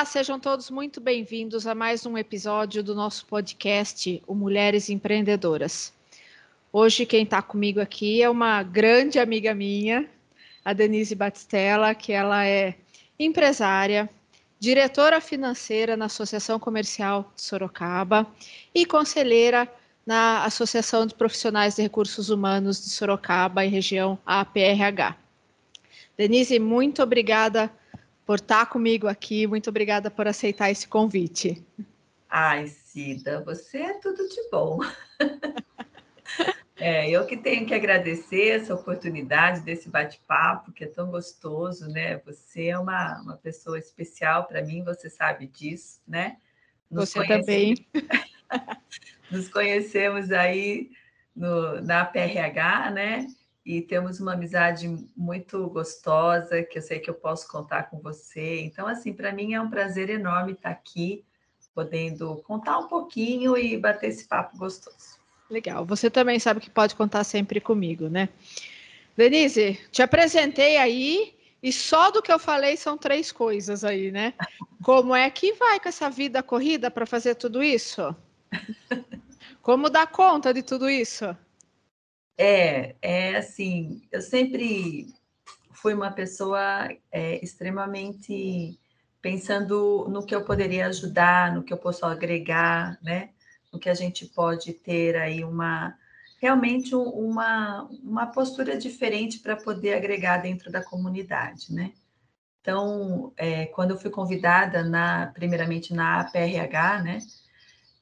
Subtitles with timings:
[0.00, 5.92] Olá, sejam todos muito bem-vindos a mais um episódio do nosso podcast, o Mulheres Empreendedoras.
[6.72, 10.08] Hoje quem está comigo aqui é uma grande amiga minha,
[10.64, 12.76] a Denise Batistella, que ela é
[13.18, 14.08] empresária,
[14.58, 18.26] diretora financeira na Associação Comercial de Sorocaba
[18.74, 19.70] e conselheira
[20.06, 25.14] na Associação de Profissionais de Recursos Humanos de Sorocaba, em região APRH.
[26.16, 27.70] Denise, muito obrigada
[28.30, 29.44] por estar comigo aqui.
[29.44, 31.66] Muito obrigada por aceitar esse convite.
[32.28, 34.78] Ai, Cida, você é tudo de bom.
[36.76, 42.16] É, eu que tenho que agradecer essa oportunidade desse bate-papo, que é tão gostoso, né?
[42.24, 46.38] Você é uma, uma pessoa especial para mim, você sabe disso, né?
[46.90, 47.86] Nos você também.
[49.30, 50.90] Nos conhecemos aí
[51.36, 53.26] no, na PRH, né?
[53.64, 58.60] E temos uma amizade muito gostosa, que eu sei que eu posso contar com você.
[58.60, 61.24] Então, assim, para mim é um prazer enorme estar aqui,
[61.74, 65.18] podendo contar um pouquinho e bater esse papo gostoso.
[65.48, 65.84] Legal.
[65.84, 68.28] Você também sabe que pode contar sempre comigo, né?
[69.16, 74.32] Denise, te apresentei aí e só do que eu falei são três coisas aí, né?
[74.82, 78.14] Como é que vai com essa vida corrida para fazer tudo isso?
[79.60, 81.36] Como dar conta de tudo isso?
[82.42, 85.14] É, é assim, eu sempre
[85.72, 88.80] fui uma pessoa é, extremamente
[89.20, 93.28] pensando no que eu poderia ajudar, no que eu posso agregar, né?
[93.70, 95.94] No que a gente pode ter aí uma
[96.40, 101.92] realmente uma, uma postura diferente para poder agregar dentro da comunidade, né?
[102.62, 107.18] Então, é, quando eu fui convidada na primeiramente na APRH, né?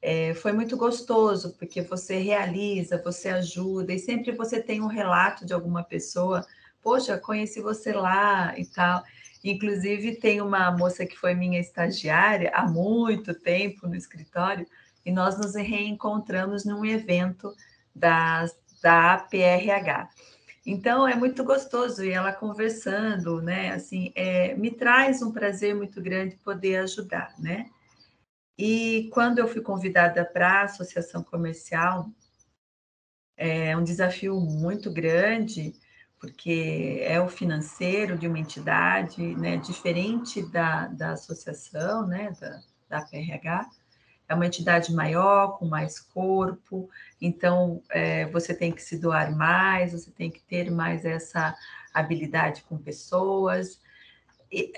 [0.01, 5.45] É, foi muito gostoso, porque você realiza, você ajuda, e sempre você tem um relato
[5.45, 6.45] de alguma pessoa,
[6.81, 9.03] poxa, conheci você lá e tal.
[9.43, 14.65] Inclusive, tem uma moça que foi minha estagiária há muito tempo no escritório,
[15.05, 17.53] e nós nos reencontramos num evento
[17.95, 18.45] da,
[18.81, 20.09] da APRH.
[20.65, 26.01] Então, é muito gostoso, e ela conversando, né, assim, é, me traz um prazer muito
[26.01, 27.69] grande poder ajudar, né?
[28.61, 32.11] E quando eu fui convidada para a associação comercial,
[33.37, 35.73] é um desafio muito grande,
[36.19, 42.59] porque é o financeiro de uma entidade, né, diferente da, da associação, né, da,
[42.89, 43.69] da PRH,
[44.27, 46.89] é uma entidade maior, com mais corpo,
[47.21, 51.55] então é, você tem que se doar mais, você tem que ter mais essa
[51.93, 53.79] habilidade com pessoas,
[54.51, 54.71] e,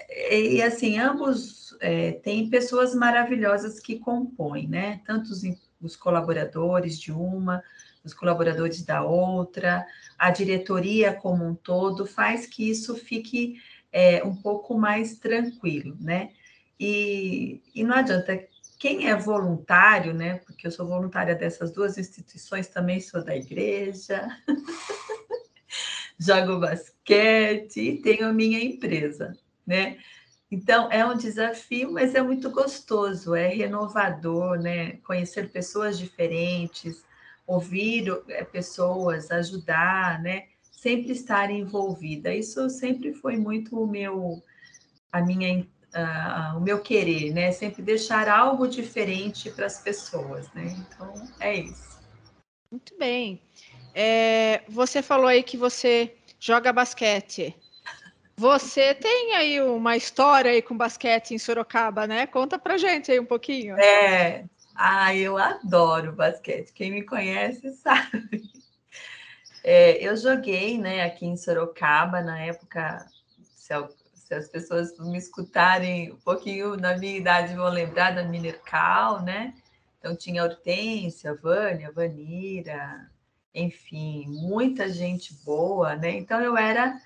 [0.57, 5.01] e, assim, ambos é, têm pessoas maravilhosas que compõem, né?
[5.05, 5.41] Tanto os,
[5.81, 7.63] os colaboradores de uma,
[8.03, 9.85] os colaboradores da outra,
[10.17, 13.61] a diretoria como um todo, faz que isso fique
[13.91, 16.31] é, um pouco mais tranquilo, né?
[16.77, 18.45] E, e não adianta,
[18.77, 20.39] quem é voluntário, né?
[20.39, 24.27] Porque eu sou voluntária dessas duas instituições, também sou da igreja,
[26.19, 29.33] jogo basquete e tenho a minha empresa
[29.65, 29.97] né?
[30.51, 34.97] Então, é um desafio, mas é muito gostoso, é renovador, né?
[34.97, 37.05] Conhecer pessoas diferentes,
[37.47, 40.47] ouvir é, pessoas, ajudar, né?
[40.69, 42.33] Sempre estar envolvida.
[42.33, 44.43] Isso sempre foi muito o meu,
[45.09, 45.65] a minha,
[46.57, 47.53] o meu querer, né?
[47.53, 50.75] Sempre deixar algo diferente para as pessoas, né?
[50.77, 52.01] Então, é isso.
[52.69, 53.41] Muito bem.
[53.93, 57.55] É, você falou aí que você joga basquete.
[58.41, 62.25] Você tem aí uma história aí com basquete em Sorocaba, né?
[62.25, 63.77] Conta pra gente aí um pouquinho.
[63.77, 66.73] É, ah, eu adoro basquete.
[66.73, 68.41] Quem me conhece sabe.
[69.63, 73.05] É, eu joguei, né, aqui em Sorocaba na época.
[73.43, 73.75] Se,
[74.15, 79.53] se, as pessoas me escutarem um pouquinho na minha idade vão lembrar da Minercal, né?
[79.99, 83.07] Então tinha Hortência, Vânia, Vanira,
[83.53, 86.09] enfim, muita gente boa, né?
[86.09, 86.99] Então eu era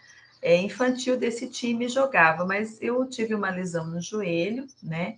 [0.45, 5.17] é, infantil desse time jogava, mas eu tive uma lesão no joelho, né?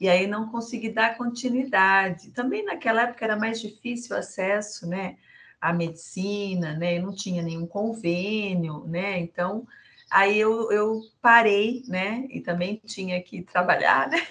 [0.00, 2.30] E aí não consegui dar continuidade.
[2.30, 5.16] Também naquela época era mais difícil o acesso, né?
[5.60, 6.96] À medicina, né?
[6.96, 9.18] Eu não tinha nenhum convênio, né?
[9.18, 9.66] Então,
[10.08, 12.28] aí eu, eu parei, né?
[12.30, 14.24] E também tinha que trabalhar, né?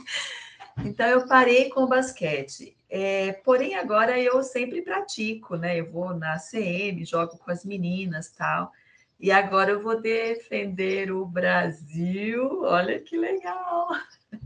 [0.82, 2.74] então, eu parei com o basquete.
[2.88, 5.78] É, porém, agora eu sempre pratico, né?
[5.78, 8.72] Eu vou na CM, jogo com as meninas tal.
[9.18, 12.62] E agora eu vou defender o Brasil.
[12.62, 13.88] Olha que legal!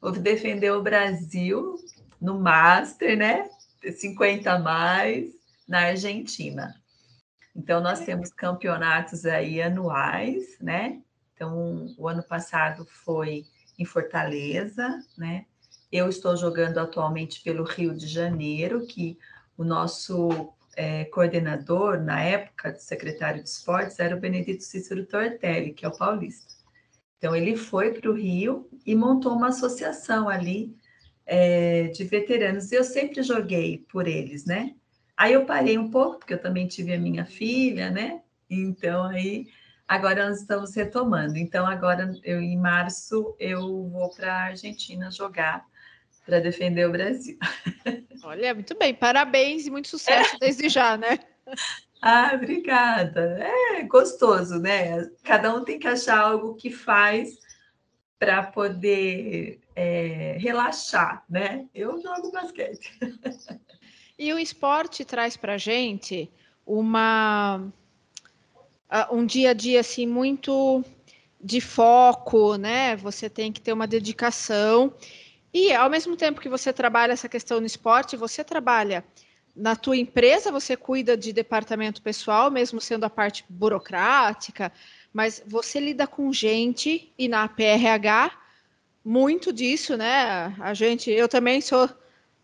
[0.00, 1.74] Vou defender o Brasil
[2.20, 3.50] no Master, né?
[3.82, 5.32] 50 a mais
[5.68, 6.72] na Argentina.
[7.54, 11.02] Então, nós temos campeonatos aí anuais, né?
[11.34, 13.44] Então, o ano passado foi
[13.76, 15.46] em Fortaleza, né?
[15.90, 19.18] Eu estou jogando atualmente pelo Rio de Janeiro, que
[19.56, 25.72] o nosso é, coordenador, na época, do secretário de esportes, era o Benedito Cícero Tortelli,
[25.72, 26.54] que é o paulista.
[27.18, 30.76] Então, ele foi para o Rio e montou uma associação ali
[31.26, 32.70] é, de veteranos.
[32.70, 34.76] Eu sempre joguei por eles, né?
[35.16, 38.22] Aí eu parei um pouco, porque eu também tive a minha filha, né?
[38.48, 39.48] Então, aí,
[39.86, 41.36] agora nós estamos retomando.
[41.36, 45.66] Então, agora, eu, em março, eu vou para a Argentina jogar
[46.28, 47.38] para defender o Brasil.
[48.22, 50.38] Olha, muito bem, parabéns e muito sucesso é.
[50.38, 51.18] desde já, né?
[52.02, 53.38] Ah, obrigada.
[53.40, 55.08] É gostoso, né?
[55.24, 57.38] Cada um tem que achar algo que faz
[58.18, 61.66] para poder é, relaxar, né?
[61.74, 62.92] Eu jogo basquete.
[64.18, 66.30] E o esporte traz para gente
[66.66, 67.72] uma
[69.10, 70.84] um dia a dia assim muito
[71.40, 72.96] de foco, né?
[72.96, 74.92] Você tem que ter uma dedicação
[75.52, 79.04] e ao mesmo tempo que você trabalha essa questão no esporte, você trabalha
[79.56, 84.72] na tua empresa, você cuida de departamento pessoal, mesmo sendo a parte burocrática,
[85.12, 88.38] mas você lida com gente e na PRH
[89.04, 90.54] muito disso, né?
[90.60, 91.88] A gente, eu também sou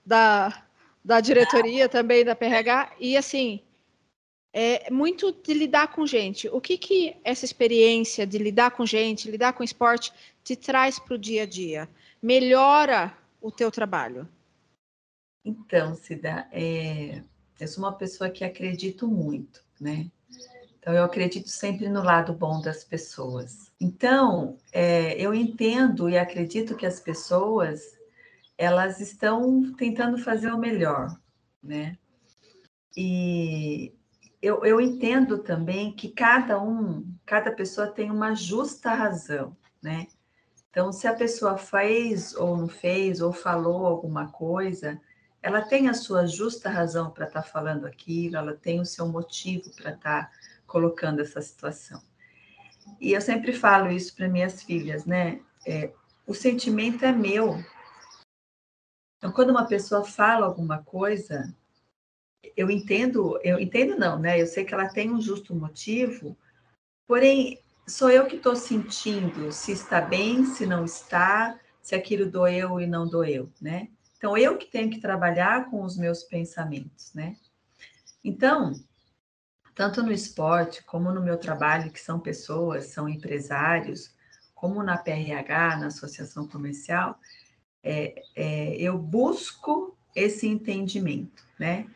[0.05, 0.65] da,
[1.05, 3.61] da diretoria também da PRH e assim
[4.57, 6.49] é muito de lidar com gente.
[6.49, 10.13] O que que essa experiência de lidar com gente, lidar com esporte
[10.45, 11.89] te traz para o dia a dia?
[12.25, 14.27] Melhora o teu trabalho?
[15.45, 17.23] Então, Cida, é,
[17.61, 20.11] eu sou uma pessoa que acredito muito, né?
[20.79, 23.71] Então, eu acredito sempre no lado bom das pessoas.
[23.79, 27.95] Então, é, eu entendo e acredito que as pessoas
[28.57, 31.15] elas estão tentando fazer o melhor,
[31.63, 31.99] né?
[32.97, 33.93] E
[34.41, 40.07] eu, eu entendo também que cada um, cada pessoa tem uma justa razão, né?
[40.75, 45.01] Então, se a pessoa fez ou não fez, ou falou alguma coisa,
[45.41, 49.07] ela tem a sua justa razão para estar tá falando aquilo, ela tem o seu
[49.07, 50.33] motivo para estar tá
[50.67, 52.03] colocando essa situação.
[53.01, 55.41] E eu sempre falo isso para minhas filhas, né?
[55.65, 55.93] É,
[56.27, 57.57] o sentimento é meu.
[59.19, 61.55] Então, quando uma pessoa fala alguma coisa,
[62.57, 64.43] eu entendo, eu entendo não, né?
[64.43, 66.37] Eu sei que ela tem um justo motivo,
[67.07, 72.81] porém sou eu que estou sentindo se está bem, se não está, se aquilo doeu
[72.81, 73.89] e não doeu, né?
[74.17, 77.37] Então, eu que tenho que trabalhar com os meus pensamentos, né?
[78.25, 78.73] Então,
[79.75, 84.15] tanto no esporte como no meu trabalho, que são pessoas, são empresários,
[84.55, 87.19] como na PRH, na Associação Comercial,
[87.83, 91.87] é, é, eu busco esse entendimento, né?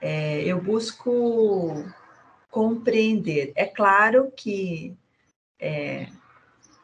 [0.00, 1.84] É, eu busco
[2.50, 3.52] compreender.
[3.54, 4.96] É claro que
[5.58, 6.08] é,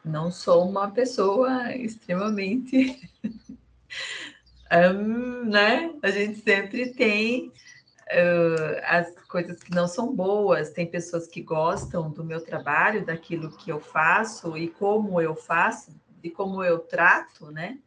[0.03, 3.09] não sou uma pessoa extremamente.
[4.71, 5.93] um, né?
[6.01, 12.11] A gente sempre tem uh, as coisas que não são boas, tem pessoas que gostam
[12.11, 15.91] do meu trabalho, daquilo que eu faço e como eu faço,
[16.23, 17.79] e como eu trato, né?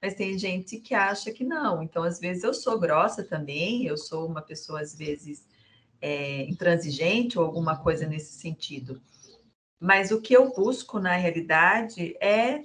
[0.00, 1.82] Mas tem gente que acha que não.
[1.82, 5.46] Então, às vezes, eu sou grossa também, eu sou uma pessoa, às vezes,
[6.00, 9.00] é, intransigente ou alguma coisa nesse sentido.
[9.80, 12.62] Mas o que eu busco na realidade é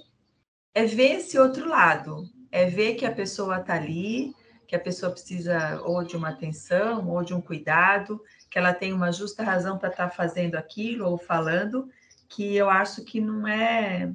[0.74, 4.34] é ver esse outro lado, é ver que a pessoa está ali,
[4.66, 8.92] que a pessoa precisa ou de uma atenção ou de um cuidado, que ela tem
[8.92, 11.90] uma justa razão para estar tá fazendo aquilo ou falando,
[12.28, 14.10] que eu acho que não é,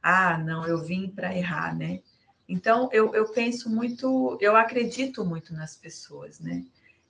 [0.00, 2.00] ah, não, eu vim para errar, né?
[2.48, 6.64] Então, eu, eu penso muito, eu acredito muito nas pessoas, né?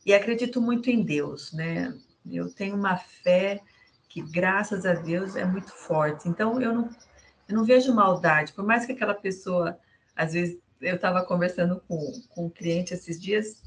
[0.04, 1.94] E acredito muito em Deus, né?
[2.30, 3.60] Eu tenho uma fé
[4.16, 6.26] que graças a Deus é muito forte.
[6.26, 6.88] Então eu não,
[7.46, 9.78] eu não vejo maldade, por mais que aquela pessoa,
[10.16, 13.62] às vezes, eu estava conversando com, com um cliente esses dias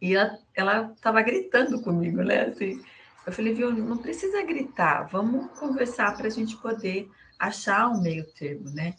[0.00, 0.14] e
[0.54, 2.42] ela estava gritando comigo, né?
[2.42, 2.82] Assim,
[3.26, 7.08] eu falei, viu, não precisa gritar, vamos conversar para a gente poder
[7.38, 8.94] achar um meio termo, né?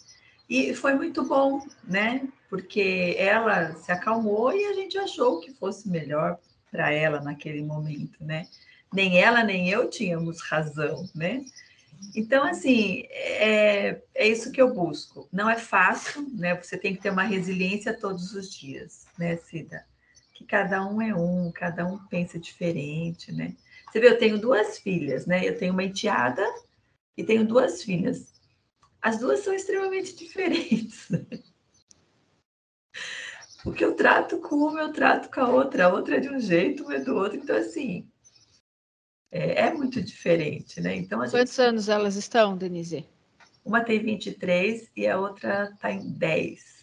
[0.50, 2.28] E foi muito bom, né?
[2.50, 6.40] Porque ela se acalmou e a gente achou que fosse melhor
[6.72, 8.48] para ela naquele momento, né?
[8.94, 11.44] Nem ela nem eu tínhamos razão, né?
[12.16, 15.28] Então, assim, é, é isso que eu busco.
[15.32, 16.56] Não é fácil, né?
[16.56, 19.86] Você tem que ter uma resiliência todos os dias, né, Cida?
[20.34, 23.56] Que cada um é um, cada um pensa diferente, né?
[23.92, 25.48] Você vê, eu tenho duas filhas, né?
[25.48, 26.44] Eu tenho uma enteada
[27.16, 28.34] e tenho duas filhas.
[29.02, 31.08] As duas são extremamente diferentes.
[33.66, 35.86] O que eu trato com uma, eu trato com a outra.
[35.86, 37.38] A outra é de um jeito, uma é do outro.
[37.38, 38.08] Então, assim,
[39.32, 40.96] é, é muito diferente, né?
[40.96, 43.06] Então, Quantos anos elas estão, Denise?
[43.68, 46.78] uma tem 23 e a outra está em 10.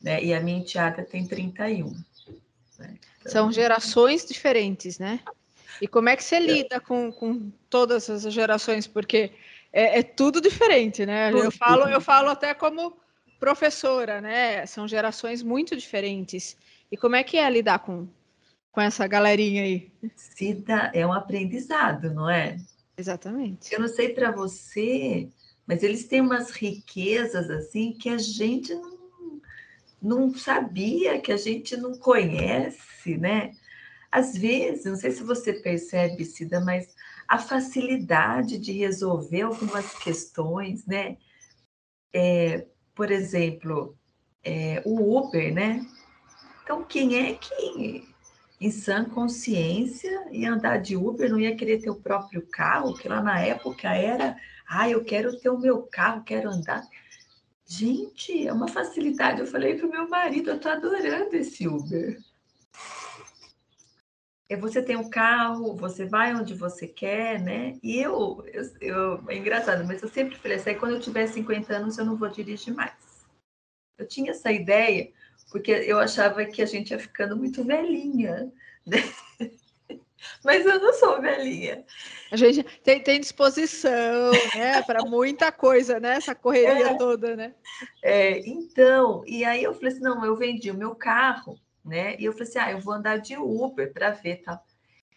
[0.00, 0.22] Né?
[0.22, 1.90] E a minha enteada tem 31.
[2.78, 2.94] Né?
[3.18, 3.32] Então...
[3.32, 5.20] São gerações diferentes, né?
[5.82, 8.86] E como é que você lida com, com todas essas gerações?
[8.86, 9.32] Porque
[9.72, 11.30] é, é tudo diferente, né?
[11.32, 12.96] Eu falo, eu falo até como
[13.38, 14.64] professora, né?
[14.64, 16.56] São gerações muito diferentes.
[16.90, 18.08] E como é que é lidar com,
[18.76, 19.90] com essa galerinha aí?
[20.14, 22.58] Cida é um aprendizado, não é?
[22.94, 23.72] Exatamente.
[23.72, 25.30] Eu não sei para você,
[25.66, 29.40] mas eles têm umas riquezas assim que a gente não,
[30.02, 33.52] não sabia, que a gente não conhece, né?
[34.12, 36.94] Às vezes, não sei se você percebe, Cida, mas
[37.26, 41.16] a facilidade de resolver algumas questões, né?
[42.12, 43.96] É, por exemplo,
[44.44, 45.80] é, o Uber, né?
[46.62, 48.14] Então, quem é que
[48.60, 53.08] em sã consciência ia andar de Uber, não ia querer ter o próprio carro, que
[53.08, 54.36] lá na época era,
[54.66, 56.82] ah, eu quero ter o meu carro, quero andar.
[57.66, 59.40] Gente, é uma facilidade.
[59.40, 62.18] Eu falei para o meu marido, eu estou adorando esse Uber.
[64.48, 67.76] É, você tem um carro, você vai onde você quer, né?
[67.82, 71.74] E eu, eu, eu, é engraçado, mas eu sempre falei assim, quando eu tiver 50
[71.74, 72.94] anos eu não vou dirigir mais.
[73.98, 75.10] Eu tinha essa ideia,
[75.50, 78.52] porque eu achava que a gente ia ficando muito velhinha,
[78.86, 78.98] né?
[80.44, 81.84] Mas eu não sou velhinha.
[82.30, 86.16] A gente tem, tem disposição, né, para muita coisa, né?
[86.16, 87.54] Essa correria é, toda, né?
[88.02, 92.16] É, então, e aí eu falei assim, não, eu vendi o meu carro, né?
[92.18, 94.60] E eu falei assim, ah, eu vou andar de Uber para ver tal.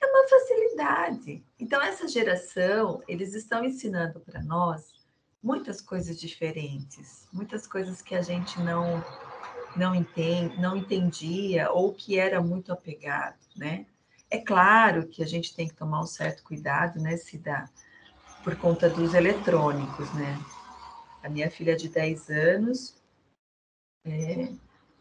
[0.01, 1.43] É uma facilidade.
[1.59, 5.00] Então, essa geração, eles estão ensinando para nós
[5.41, 9.03] muitas coisas diferentes, muitas coisas que a gente não
[9.75, 13.85] não entende, não entendia ou que era muito apegado, né?
[14.29, 17.67] É claro que a gente tem que tomar um certo cuidado, né, se dá
[18.43, 20.39] por conta dos eletrônicos, né?
[21.23, 22.95] A minha filha de 10 anos,
[24.05, 24.49] é,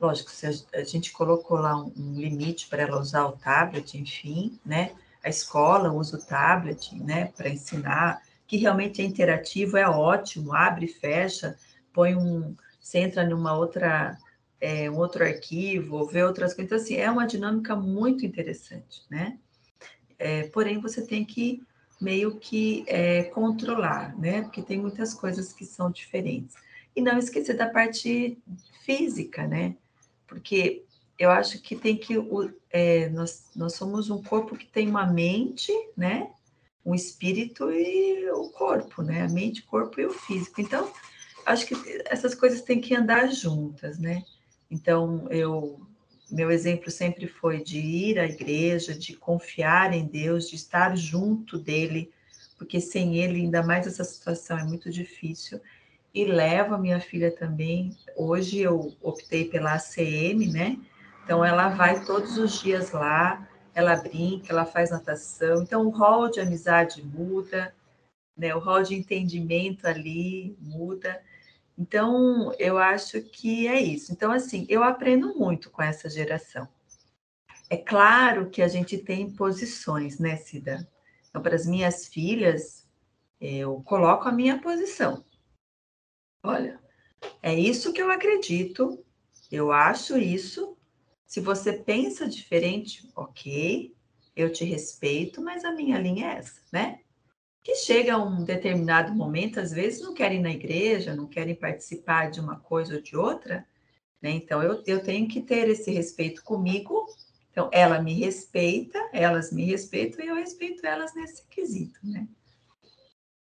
[0.00, 4.92] Lógico, se a, gente colocou lá um, limite para ela usar o tablet, enfim, né?
[5.24, 10.86] A escola usa o tablet, né, para ensinar, que realmente é interativo, é ótimo, abre
[10.86, 11.56] e fecha,
[11.92, 14.16] põe um, você entra numa outra,
[14.60, 16.66] é, um outro arquivo, vê outras coisas.
[16.66, 19.38] Então, assim, é uma dinâmica muito interessante, né?
[20.18, 21.62] É, porém, você tem que
[22.00, 24.42] meio que é, controlar, né?
[24.42, 26.56] Porque tem muitas coisas que são diferentes.
[26.94, 28.38] E não esquecer da parte
[28.84, 29.76] física, né?
[30.28, 30.84] porque
[31.18, 32.14] eu acho que tem que.
[32.70, 36.30] É, nós, nós somos um corpo que tem uma mente, né?
[36.84, 39.22] Um espírito e o corpo, né?
[39.22, 40.60] A mente, o corpo e o físico.
[40.60, 40.92] Então,
[41.44, 41.74] acho que
[42.06, 44.22] essas coisas têm que andar juntas, né?
[44.70, 45.80] Então, eu.
[46.30, 51.56] Meu exemplo sempre foi de ir à igreja, de confiar em Deus, de estar junto
[51.58, 52.12] dele,
[52.58, 55.58] porque sem ele, ainda mais essa situação é muito difícil
[56.14, 57.96] e levo a minha filha também.
[58.16, 60.76] Hoje eu optei pela ACM, né?
[61.24, 65.62] Então ela vai todos os dias lá, ela brinca, ela faz natação.
[65.62, 67.74] Então o rol de amizade muda,
[68.36, 68.54] né?
[68.54, 71.20] O rol de entendimento ali muda.
[71.78, 74.12] Então eu acho que é isso.
[74.12, 76.68] Então assim, eu aprendo muito com essa geração.
[77.70, 80.88] É claro que a gente tem posições, né, Cida?
[81.28, 82.88] Então, para as minhas filhas,
[83.38, 85.22] eu coloco a minha posição.
[86.42, 86.80] Olha,
[87.42, 89.04] é isso que eu acredito,
[89.52, 90.76] eu acho isso.
[91.26, 93.94] Se você pensa diferente, ok,
[94.34, 97.00] eu te respeito, mas a minha linha é essa, né?
[97.68, 101.54] Que chega a um determinado momento, às vezes não querem ir na igreja, não querem
[101.54, 103.62] participar de uma coisa ou de outra,
[104.22, 104.30] né?
[104.30, 107.04] Então eu, eu tenho que ter esse respeito comigo.
[107.50, 112.26] Então ela me respeita, elas me respeitam e eu respeito elas nesse quesito, né?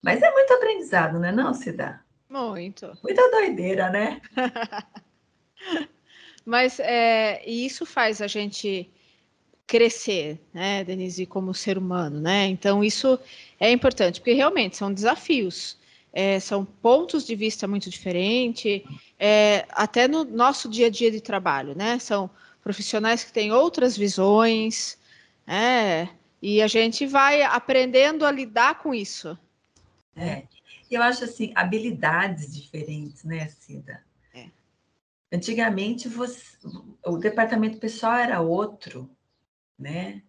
[0.01, 2.03] Mas é muito aprendizado, né, não, Cida?
[2.27, 2.97] Muito.
[3.03, 4.19] Muita doideira, né?
[6.43, 8.91] Mas é, isso faz a gente
[9.67, 12.47] crescer, né, Denise, como ser humano, né?
[12.47, 13.19] Então isso
[13.59, 15.77] é importante, porque realmente são desafios,
[16.13, 18.81] é, são pontos de vista muito diferentes,
[19.19, 21.99] é, até no nosso dia a dia de trabalho, né?
[21.99, 22.29] São
[22.63, 24.97] profissionais que têm outras visões,
[25.45, 26.07] é,
[26.41, 29.37] e a gente vai aprendendo a lidar com isso.
[30.15, 30.43] É.
[30.89, 34.01] Eu acho assim, habilidades diferentes, né, Cida?
[34.33, 34.45] É.
[35.31, 36.41] Antigamente você,
[37.05, 39.09] o departamento pessoal era outro,
[39.77, 40.21] né?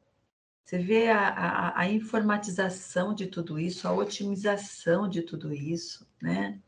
[0.64, 6.58] Você vê a, a, a, informatização de tudo isso, a otimização de tudo isso, né?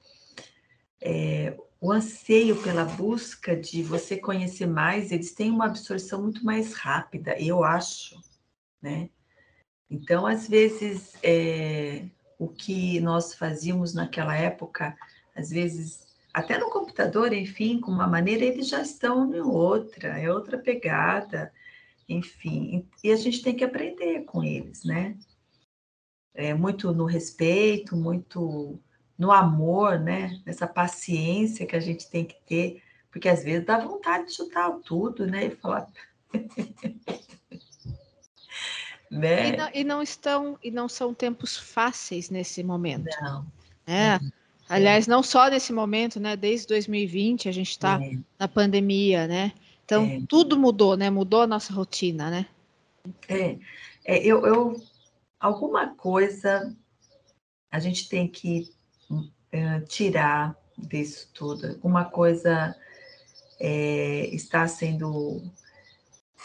[1.02, 6.75] É, o anseio pela busca de você conhecer mais, eles têm uma absorção muito mais
[6.75, 8.18] rápida, eu acho,
[8.80, 9.10] né?
[9.90, 12.04] Então, às vezes, é,
[12.38, 14.96] o que nós fazíamos naquela época
[15.34, 20.30] às vezes, até no computador, enfim, com uma maneira, eles já estão em outra, é
[20.30, 21.52] outra pegada,
[22.10, 25.16] enfim, e a gente tem que aprender com eles, né?
[26.34, 28.80] É muito no respeito, muito
[29.16, 30.40] no amor, né?
[30.44, 34.72] Nessa paciência que a gente tem que ter, porque às vezes dá vontade de chutar
[34.84, 35.46] tudo, né?
[35.46, 35.86] E falar.
[39.08, 39.48] né?
[39.48, 43.08] E não, e, não, estão e não são tempos fáceis nesse momento.
[43.20, 43.46] Não.
[43.86, 44.16] É.
[44.16, 44.32] Uhum.
[44.68, 46.36] Aliás, não só nesse momento, né?
[46.36, 48.18] Desde 2020 a gente está é.
[48.38, 49.52] na pandemia, né?
[49.90, 50.23] Então é.
[50.28, 51.11] tudo mudou, né?
[51.11, 52.47] Mudou a nossa rotina, né?
[53.28, 53.59] É,
[54.04, 54.80] é eu, eu
[55.40, 56.76] alguma coisa
[57.73, 58.70] a gente tem que
[59.11, 61.70] uh, tirar disso tudo.
[61.70, 62.76] Alguma coisa
[63.59, 65.42] é, está sendo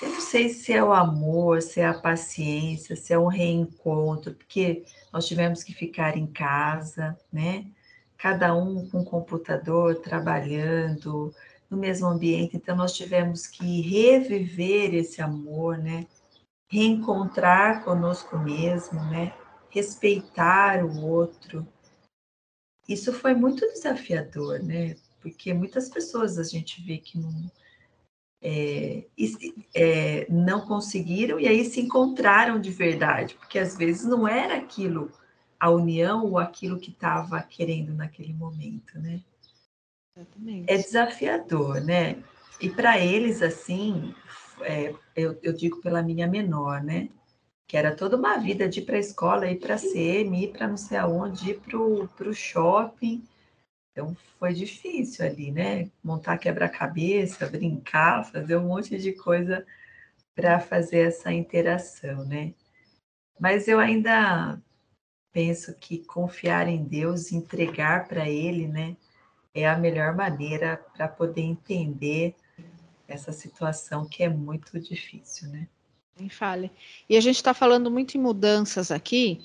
[0.01, 4.33] eu não sei se é o amor, se é a paciência, se é um reencontro,
[4.33, 4.83] porque
[5.13, 7.65] nós tivemos que ficar em casa, né?
[8.17, 11.33] Cada um com o computador, trabalhando
[11.75, 16.07] no mesmo ambiente, então nós tivemos que reviver esse amor, né?
[16.71, 19.33] Reencontrar conosco mesmo, né?
[19.69, 21.67] Respeitar o outro.
[22.87, 24.95] Isso foi muito desafiador, né?
[25.21, 27.51] Porque muitas pessoas a gente vê que não
[28.41, 29.05] é,
[29.73, 35.11] é, não conseguiram e aí se encontraram de verdade, porque às vezes não era aquilo,
[35.59, 39.21] a união ou aquilo que estava querendo naquele momento, né?
[40.15, 40.71] Exatamente.
[40.71, 42.23] É desafiador, né?
[42.61, 44.15] E para eles, assim,
[44.61, 47.09] é, eu, eu, digo pela minha menor, né?
[47.67, 50.51] Que era toda uma vida de ir para a escola, ir para a CM, ir
[50.53, 53.25] para não sei aonde, ir para o shopping
[53.95, 55.89] então foi difícil ali, né?
[56.03, 59.65] Montar quebra-cabeça, brincar, fazer um monte de coisa
[60.35, 62.53] para fazer essa interação, né?
[63.39, 64.61] Mas eu ainda
[65.31, 68.97] penso que confiar em Deus, entregar para Ele, né,
[69.55, 72.35] é a melhor maneira para poder entender
[73.07, 75.67] essa situação que é muito difícil, né?
[76.19, 76.69] Nem fale.
[77.09, 79.41] E a gente está falando muito em mudanças aqui,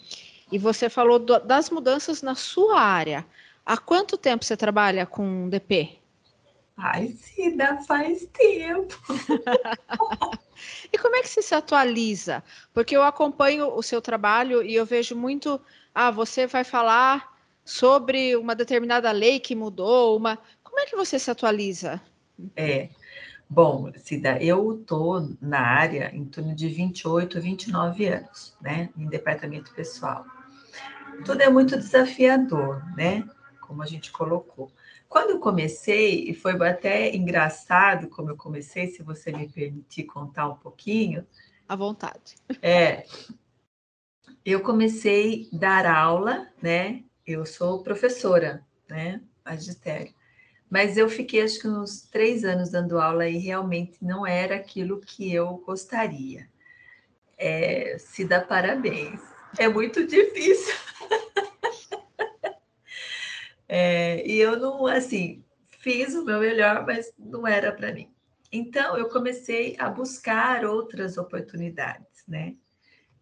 [0.51, 3.25] e você falou do, das mudanças na sua área.
[3.65, 5.97] Há quanto tempo você trabalha com DP?
[6.77, 8.99] Ai, Cida, faz tempo.
[10.93, 12.43] e como é que você se atualiza?
[12.73, 15.61] Porque eu acompanho o seu trabalho e eu vejo muito.
[15.95, 17.30] Ah, você vai falar
[17.71, 20.39] sobre uma determinada lei que mudou, uma.
[20.63, 22.01] Como é que você se atualiza?
[22.57, 22.89] É.
[23.49, 28.91] Bom, Cida, eu estou na área em torno de 28, 29 anos, né?
[28.97, 30.25] Em departamento pessoal.
[31.25, 33.25] Tudo é muito desafiador, né?
[33.71, 34.73] como a gente colocou.
[35.09, 40.49] Quando eu comecei, e foi até engraçado como eu comecei, se você me permitir contar
[40.49, 41.25] um pouquinho.
[41.69, 42.35] À vontade.
[42.61, 43.07] É.
[44.45, 47.05] Eu comecei a dar aula, né?
[47.31, 49.21] Eu sou professora, né?
[49.45, 50.13] Magistério.
[50.69, 55.01] Mas eu fiquei acho que uns três anos dando aula e realmente não era aquilo
[55.01, 56.49] que eu gostaria.
[57.37, 59.21] É, se dá parabéns.
[59.59, 60.75] É muito difícil.
[63.73, 65.45] É, e eu não, assim,
[65.79, 68.13] fiz o meu melhor, mas não era para mim.
[68.51, 72.57] Então, eu comecei a buscar outras oportunidades, né?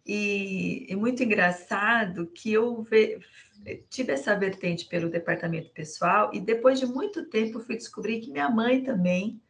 [0.05, 3.19] E é muito engraçado que eu ve,
[3.89, 8.49] tive essa vertente pelo departamento pessoal e depois de muito tempo fui descobrir que minha
[8.49, 9.41] mãe também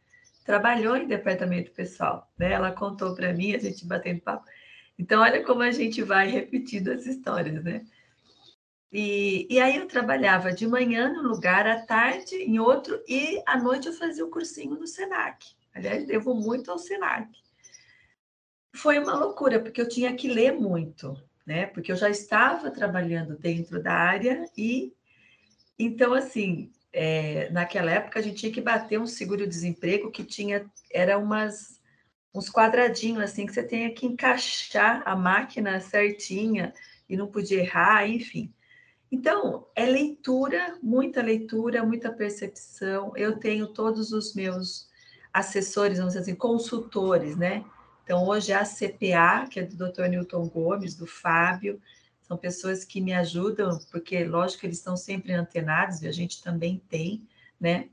[0.44, 2.52] trabalhou em departamento pessoal, né?
[2.52, 4.44] Ela contou para mim, a gente batendo papo.
[4.98, 7.86] Então, olha como a gente vai repetindo as histórias, né?
[8.92, 13.56] E, e aí eu trabalhava de manhã no lugar, à tarde em outro, e à
[13.56, 15.46] noite eu fazia o cursinho no SENAC.
[15.72, 17.28] Aliás, devo muito ao SENAC.
[18.72, 21.66] Foi uma loucura, porque eu tinha que ler muito, né?
[21.66, 24.92] Porque eu já estava trabalhando dentro da área e
[25.78, 31.18] então assim, é, naquela época a gente tinha que bater um seguro-desemprego que tinha era
[31.18, 31.80] umas
[32.32, 36.72] uns quadradinhos assim que você tinha que encaixar a máquina certinha
[37.08, 38.52] e não podia errar, enfim.
[39.10, 43.12] Então, é leitura, muita leitura, muita percepção.
[43.16, 44.88] Eu tenho todos os meus
[45.32, 47.64] assessores, vamos dizer assim, consultores, né?
[48.10, 50.06] Então, hoje é a CPA, que é do Dr.
[50.08, 51.80] Newton Gomes, do Fábio,
[52.20, 56.82] são pessoas que me ajudam, porque, lógico, eles estão sempre antenados, e a gente também
[56.88, 57.24] tem,
[57.60, 57.88] né?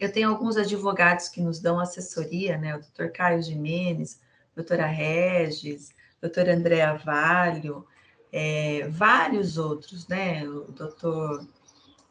[0.00, 2.74] Eu tenho alguns advogados que nos dão assessoria, né?
[2.74, 3.12] O Dr.
[3.14, 4.20] Caio Jimenez,
[4.52, 7.86] doutora Regis, doutor André Avalho,
[8.32, 10.42] é, vários outros, né?
[10.42, 11.46] O doutor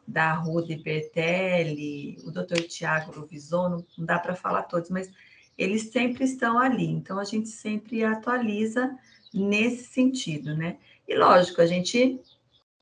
[0.08, 5.10] da Rude Bertelli, o doutor Tiago Lovisono, não dá para falar todos, mas
[5.56, 8.96] eles sempre estão ali, então a gente sempre atualiza
[9.32, 10.76] nesse sentido, né?
[11.06, 12.20] E lógico, a gente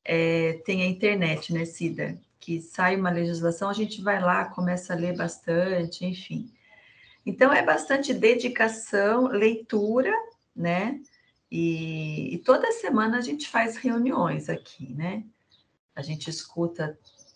[0.03, 2.19] é, tem a internet, né, Cida?
[2.45, 6.47] que sai uma legislação, a gente vai lá, começa a ler bastante, enfim.
[7.25, 10.13] Então, é bastante dedicação, leitura,
[10.55, 11.01] né?
[11.51, 15.23] E, e toda semana a gente faz reuniões aqui, né?
[15.95, 16.95] A gente escuta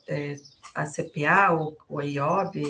[0.09, 0.35] é,
[0.73, 2.63] a CPA, o, o IOB.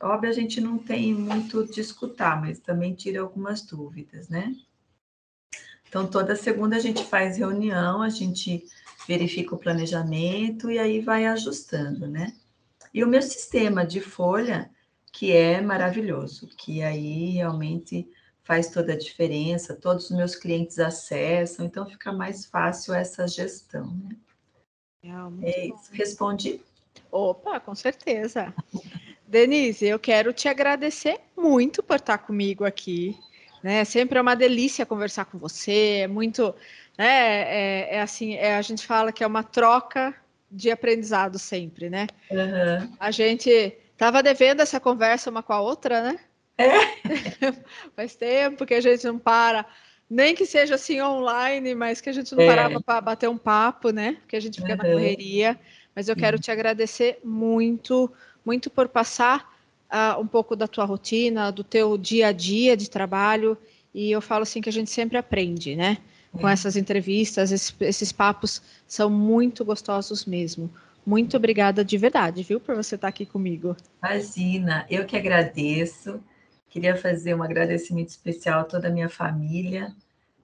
[0.00, 4.54] IOB a gente não tem muito de escutar, mas também tira algumas dúvidas, né?
[5.88, 8.64] Então, toda segunda a gente faz reunião, a gente
[9.06, 12.34] verifica o planejamento e aí vai ajustando, né?
[12.92, 14.70] E o meu sistema de folha,
[15.12, 18.08] que é maravilhoso, que aí realmente
[18.44, 23.86] faz toda a diferença, todos os meus clientes acessam, então fica mais fácil essa gestão,
[23.96, 24.16] né?
[25.42, 25.92] É, é isso.
[25.92, 26.60] Responde?
[27.10, 28.52] Opa, com certeza.
[29.26, 33.16] Denise, eu quero te agradecer muito por estar comigo aqui.
[33.62, 33.84] Né?
[33.84, 36.54] Sempre é uma delícia conversar com você, é muito.
[36.98, 37.06] Né?
[37.08, 40.14] É, é assim, é, a gente fala que é uma troca
[40.50, 42.06] de aprendizado sempre, né?
[42.30, 42.94] Uhum.
[43.00, 46.20] A gente estava devendo essa conversa uma com a outra, né?
[46.56, 46.68] É.
[47.96, 49.66] Faz tempo que a gente não para,
[50.08, 52.46] nem que seja assim online, mas que a gente não é.
[52.46, 54.16] parava para bater um papo, né?
[54.20, 54.78] Porque a gente fica uhum.
[54.78, 55.58] na correria.
[55.94, 58.10] Mas eu quero te agradecer muito,
[58.44, 59.54] muito por passar
[59.90, 63.56] uh, um pouco da tua rotina, do teu dia a dia de trabalho.
[63.94, 65.98] E eu falo assim que a gente sempre aprende, né?
[66.32, 66.52] Com é.
[66.52, 70.68] essas entrevistas, esses, esses papos são muito gostosos mesmo.
[71.06, 73.76] Muito obrigada de verdade, viu, por você estar aqui comigo.
[74.02, 76.20] Imagina, eu que agradeço.
[76.74, 79.94] Queria fazer um agradecimento especial a toda a minha família,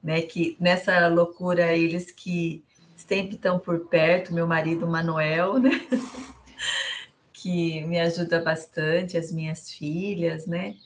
[0.01, 0.23] né?
[0.23, 2.63] Que nessa loucura eles que
[2.97, 5.71] sempre estão por perto, meu marido Manuel, né?
[7.33, 10.77] que me ajuda bastante, as minhas filhas, né?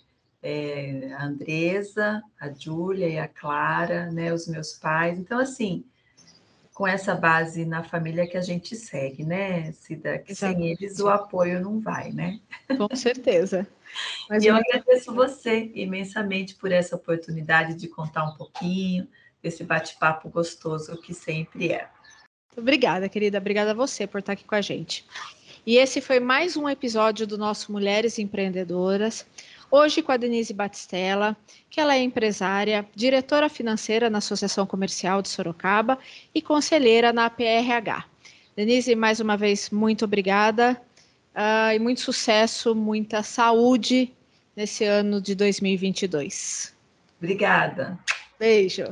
[0.42, 4.32] É, a Andresa, a Júlia e a Clara, né?
[4.32, 5.18] Os meus pais.
[5.18, 5.84] Então, assim,
[6.74, 10.18] com essa base na família que a gente segue, né, Cida?
[10.18, 12.40] Que sem eles o apoio não vai, né?
[12.76, 13.66] Com certeza.
[14.28, 19.06] Mas e eu agradeço você imensamente por essa oportunidade de contar um pouquinho
[19.40, 21.88] desse bate-papo gostoso que sempre é.
[22.56, 23.38] Obrigada, querida.
[23.38, 25.06] Obrigada a você por estar aqui com a gente.
[25.64, 29.24] E esse foi mais um episódio do nosso Mulheres Empreendedoras.
[29.70, 31.36] Hoje com a Denise Batistella,
[31.68, 35.98] que ela é empresária, diretora financeira na Associação Comercial de Sorocaba
[36.34, 38.04] e conselheira na PRH.
[38.56, 40.80] Denise, mais uma vez, muito obrigada
[41.34, 44.12] uh, e muito sucesso, muita saúde
[44.54, 46.72] nesse ano de 2022.
[47.18, 47.98] Obrigada.
[48.38, 48.88] Beijo.